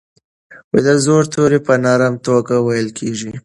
د 0.85 0.87
زور 1.05 1.23
توری 1.33 1.59
په 1.67 1.73
نرمه 1.83 2.19
توګه 2.27 2.53
ویل 2.65 2.89
کیږي. 2.99 3.31